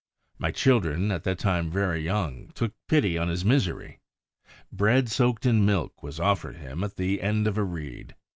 [0.39, 3.99] My children, at that time very young, took pity on his misery.
[4.71, 8.15] Bread soaked in milk was offered him at the end of a reed.